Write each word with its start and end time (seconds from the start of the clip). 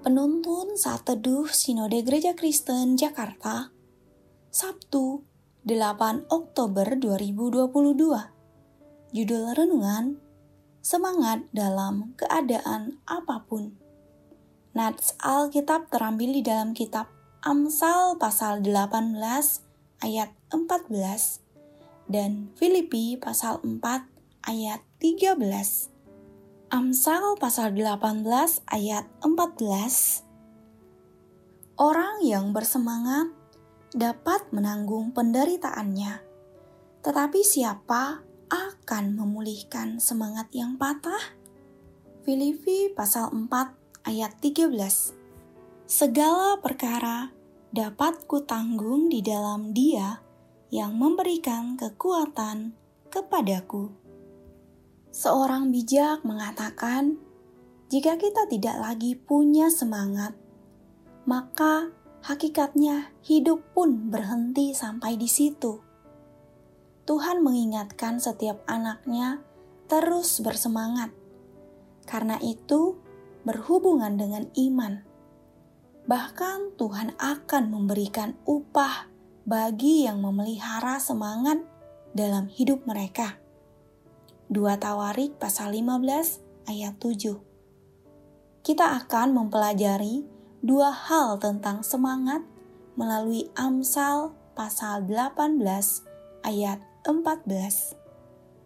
Penuntun 0.00 0.80
Saat 0.80 1.12
Teduh 1.12 1.52
Sinode 1.52 2.00
Gereja 2.00 2.32
Kristen 2.32 2.96
Jakarta 2.96 3.68
Sabtu 4.48 5.28
8 5.68 6.24
Oktober 6.32 6.96
2022 6.96 8.08
Judul 9.12 9.44
Renungan 9.52 10.16
Semangat 10.80 11.44
dalam 11.52 12.16
keadaan 12.16 12.96
apa 13.04 13.44
pun. 13.44 13.76
Nats 14.72 15.20
Alkitab 15.20 15.92
terambil 15.92 16.32
di 16.32 16.48
dalam 16.48 16.72
kitab 16.72 17.12
Amsal 17.44 18.16
pasal 18.16 18.64
18 18.64 19.20
ayat 20.00 20.32
14 20.48 21.44
dan 22.08 22.48
Filipi 22.56 23.20
pasal 23.20 23.60
4 23.60 24.48
ayat 24.48 24.80
13 24.96 25.99
Amsal 26.70 27.34
pasal 27.42 27.74
18 27.74 28.22
ayat 28.70 29.02
14 29.26 30.22
Orang 31.74 32.22
yang 32.22 32.54
bersemangat 32.54 33.26
dapat 33.90 34.46
menanggung 34.54 35.10
penderitaannya, 35.10 36.22
tetapi 37.02 37.42
siapa 37.42 38.22
akan 38.54 39.18
memulihkan 39.18 39.98
semangat 39.98 40.46
yang 40.54 40.78
patah? 40.78 41.34
Filipi 42.22 42.94
pasal 42.94 43.34
4 43.34 44.06
ayat 44.06 44.38
13 44.38 44.70
Segala 45.90 46.54
perkara 46.62 47.34
dapat 47.74 48.30
kutanggung 48.30 49.10
di 49.10 49.18
dalam 49.26 49.74
dia 49.74 50.22
yang 50.70 50.94
memberikan 50.94 51.74
kekuatan 51.74 52.78
kepadaku. 53.10 53.99
Seorang 55.10 55.74
bijak 55.74 56.22
mengatakan, 56.22 57.18
"Jika 57.90 58.14
kita 58.14 58.46
tidak 58.46 58.78
lagi 58.78 59.18
punya 59.18 59.66
semangat, 59.66 60.38
maka 61.26 61.90
hakikatnya 62.22 63.10
hidup 63.26 63.58
pun 63.74 64.06
berhenti 64.06 64.70
sampai 64.70 65.18
di 65.18 65.26
situ." 65.26 65.82
Tuhan 67.10 67.42
mengingatkan 67.42 68.22
setiap 68.22 68.62
anaknya 68.70 69.42
terus 69.90 70.38
bersemangat, 70.38 71.10
karena 72.06 72.38
itu 72.38 73.02
berhubungan 73.42 74.14
dengan 74.14 74.46
iman. 74.54 75.02
Bahkan 76.06 76.78
Tuhan 76.78 77.18
akan 77.18 77.64
memberikan 77.66 78.38
upah 78.46 79.10
bagi 79.42 80.06
yang 80.06 80.22
memelihara 80.22 81.02
semangat 81.02 81.58
dalam 82.14 82.46
hidup 82.46 82.86
mereka. 82.86 83.42
2 84.50 84.66
Tawarik 84.82 85.38
pasal 85.38 85.78
15 85.78 86.42
ayat 86.66 86.98
7. 86.98 87.38
Kita 88.66 88.98
akan 88.98 89.30
mempelajari 89.30 90.26
dua 90.58 90.90
hal 90.90 91.38
tentang 91.38 91.86
semangat 91.86 92.42
melalui 92.98 93.46
Amsal 93.54 94.34
pasal 94.58 95.06
18 95.06 95.54
ayat 96.42 96.82
14. 97.06 97.94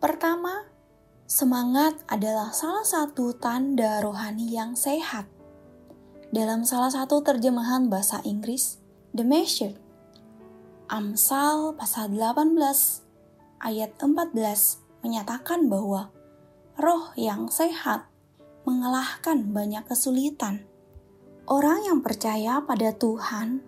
Pertama, 0.00 0.72
semangat 1.28 2.00
adalah 2.08 2.48
salah 2.56 2.88
satu 2.88 3.36
tanda 3.36 4.00
rohani 4.00 4.56
yang 4.56 4.72
sehat. 4.80 5.28
Dalam 6.32 6.64
salah 6.64 6.96
satu 6.96 7.20
terjemahan 7.20 7.92
bahasa 7.92 8.24
Inggris, 8.24 8.80
The 9.12 9.20
Measure, 9.20 9.76
Amsal 10.88 11.76
pasal 11.76 12.16
18 12.16 12.56
ayat 13.60 13.92
14 14.00 14.83
menyatakan 15.04 15.68
bahwa 15.68 16.08
roh 16.80 17.12
yang 17.14 17.52
sehat 17.52 18.08
mengalahkan 18.64 19.52
banyak 19.52 19.84
kesulitan. 19.84 20.64
Orang 21.44 21.84
yang 21.84 22.00
percaya 22.00 22.64
pada 22.64 22.96
Tuhan 22.96 23.60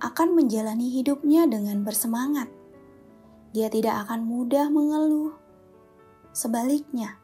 akan 0.00 0.28
menjalani 0.32 0.88
hidupnya 0.88 1.44
dengan 1.44 1.84
bersemangat. 1.84 2.48
Dia 3.52 3.68
tidak 3.68 4.08
akan 4.08 4.24
mudah 4.24 4.72
mengeluh. 4.72 5.36
Sebaliknya, 6.32 7.20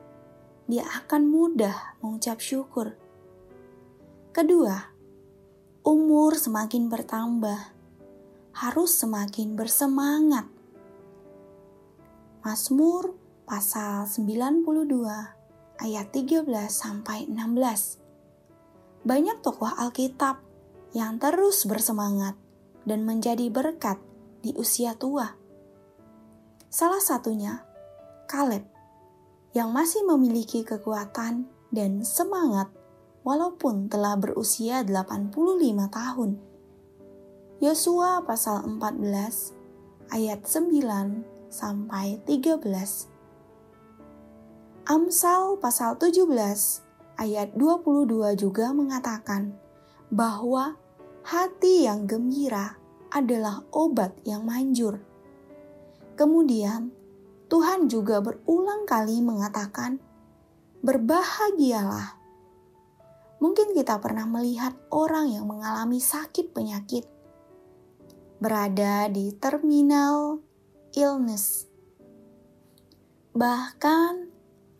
dia 0.68 0.84
akan 0.84 1.24
mudah 1.24 1.96
mengucap 2.04 2.44
syukur. 2.44 3.00
Kedua, 4.36 4.92
umur 5.88 6.36
semakin 6.36 6.92
bertambah, 6.92 7.60
harus 8.52 8.92
semakin 8.92 9.56
bersemangat. 9.56 10.44
Mazmur 12.44 13.23
pasal 13.44 14.08
92 14.08 14.64
ayat 15.80 16.06
13 16.12 16.48
sampai 16.68 17.28
16. 17.28 19.04
Banyak 19.04 19.44
tokoh 19.44 19.68
Alkitab 19.68 20.40
yang 20.96 21.20
terus 21.20 21.68
bersemangat 21.68 22.36
dan 22.88 23.04
menjadi 23.04 23.52
berkat 23.52 24.00
di 24.40 24.56
usia 24.56 24.96
tua. 24.96 25.36
Salah 26.72 27.00
satunya 27.00 27.60
Kaleb 28.24 28.64
yang 29.52 29.70
masih 29.70 30.02
memiliki 30.08 30.64
kekuatan 30.64 31.46
dan 31.70 32.02
semangat 32.02 32.72
walaupun 33.22 33.92
telah 33.92 34.16
berusia 34.16 34.82
85 34.82 35.36
tahun. 35.92 36.30
Yosua 37.62 38.24
pasal 38.26 38.66
14 38.66 40.10
ayat 40.10 40.40
9 40.42 41.52
sampai 41.52 42.18
13. 42.26 43.13
Amsal 44.84 45.56
pasal 45.64 45.96
17 45.96 46.28
ayat 47.16 47.56
22 47.56 48.36
juga 48.36 48.68
mengatakan 48.76 49.56
bahwa 50.12 50.76
hati 51.24 51.88
yang 51.88 52.04
gembira 52.04 52.76
adalah 53.08 53.64
obat 53.72 54.12
yang 54.28 54.44
manjur. 54.44 55.00
Kemudian 56.20 56.92
Tuhan 57.48 57.88
juga 57.88 58.20
berulang 58.20 58.84
kali 58.84 59.24
mengatakan, 59.24 60.04
"Berbahagialah." 60.84 62.20
Mungkin 63.40 63.72
kita 63.72 63.96
pernah 64.04 64.28
melihat 64.28 64.76
orang 64.92 65.32
yang 65.32 65.48
mengalami 65.48 65.96
sakit 65.96 66.52
penyakit 66.52 67.08
berada 68.36 69.08
di 69.08 69.32
terminal 69.32 70.44
illness. 70.92 71.72
Bahkan 73.32 74.34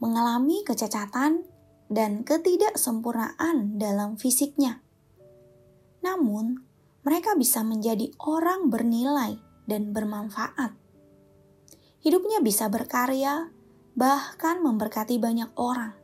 mengalami 0.04 0.60
kecacatan 0.68 1.48
dan 1.88 2.28
ketidaksempurnaan 2.28 3.80
dalam 3.80 4.20
fisiknya. 4.20 4.84
Namun, 6.04 6.60
mereka 7.08 7.32
bisa 7.32 7.64
menjadi 7.64 8.12
orang 8.20 8.68
bernilai 8.68 9.40
dan 9.64 9.96
bermanfaat. 9.96 10.76
Hidupnya 12.04 12.44
bisa 12.44 12.68
berkarya, 12.68 13.48
bahkan 13.96 14.60
memberkati 14.60 15.16
banyak 15.16 15.48
orang. 15.56 15.96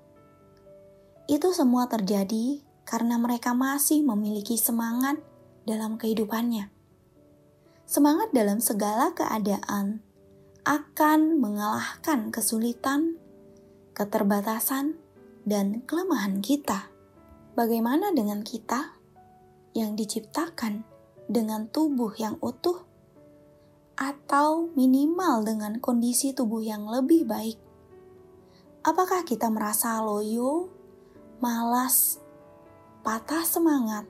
Itu 1.28 1.52
semua 1.52 1.84
terjadi 1.84 2.64
karena 2.88 3.20
mereka 3.20 3.52
masih 3.52 4.00
memiliki 4.00 4.56
semangat 4.56 5.20
dalam 5.68 6.00
kehidupannya. 6.00 6.72
Semangat 7.84 8.32
dalam 8.32 8.64
segala 8.64 9.12
keadaan 9.12 10.00
akan 10.64 11.36
mengalahkan 11.36 12.32
kesulitan 12.32 13.19
keterbatasan, 14.00 14.96
dan 15.44 15.84
kelemahan 15.84 16.40
kita. 16.40 16.88
Bagaimana 17.52 18.16
dengan 18.16 18.40
kita 18.40 18.96
yang 19.76 19.92
diciptakan 19.92 20.88
dengan 21.28 21.68
tubuh 21.68 22.16
yang 22.16 22.40
utuh, 22.40 22.80
atau 24.00 24.72
minimal 24.72 25.44
dengan 25.44 25.76
kondisi 25.76 26.32
tubuh 26.32 26.64
yang 26.64 26.88
lebih 26.88 27.28
baik? 27.28 27.60
Apakah 28.80 29.28
kita 29.28 29.52
merasa 29.52 30.00
loyo, 30.00 30.72
malas, 31.44 32.16
patah 33.04 33.44
semangat, 33.44 34.08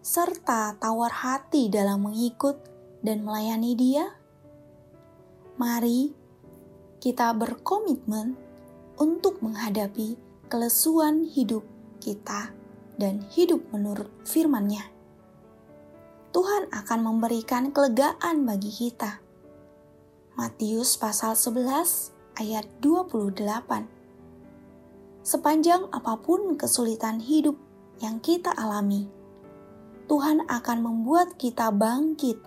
serta 0.00 0.80
tawar 0.80 1.12
hati 1.12 1.68
dalam 1.68 2.08
mengikut 2.08 2.56
dan 3.04 3.20
melayani 3.20 3.76
Dia? 3.76 4.08
Mari 5.60 6.16
kita 7.04 7.36
berkomitmen 7.36 8.47
untuk 8.98 9.38
menghadapi 9.38 10.18
kelesuan 10.50 11.22
hidup 11.22 11.62
kita 12.02 12.50
dan 12.98 13.22
hidup 13.30 13.62
menurut 13.70 14.10
firman-Nya. 14.26 14.90
Tuhan 16.34 16.68
akan 16.74 17.00
memberikan 17.06 17.70
kelegaan 17.70 18.44
bagi 18.44 18.68
kita. 18.74 19.22
Matius 20.34 20.98
pasal 20.98 21.34
11 21.34 22.12
ayat 22.38 22.66
28. 22.82 23.86
Sepanjang 25.22 25.90
apa 25.90 26.14
pun 26.18 26.54
kesulitan 26.54 27.18
hidup 27.22 27.58
yang 27.98 28.22
kita 28.22 28.54
alami, 28.54 29.10
Tuhan 30.06 30.46
akan 30.46 30.78
membuat 30.80 31.34
kita 31.36 31.74
bangkit 31.74 32.38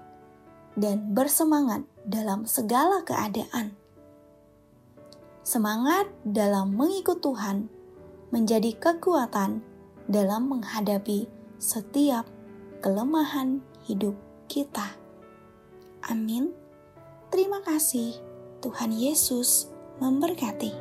dan 0.80 1.12
bersemangat 1.12 1.84
dalam 2.08 2.48
segala 2.48 3.04
keadaan 3.04 3.81
Semangat 5.42 6.06
dalam 6.22 6.78
mengikut 6.78 7.18
Tuhan 7.18 7.66
menjadi 8.30 8.78
kekuatan 8.78 9.66
dalam 10.06 10.54
menghadapi 10.54 11.26
setiap 11.58 12.30
kelemahan 12.86 13.62
hidup 13.90 14.14
kita. 14.46 14.94
Amin. 16.06 16.54
Terima 17.34 17.58
kasih. 17.66 18.18
Tuhan 18.62 18.94
Yesus 18.94 19.74
memberkati. 19.98 20.74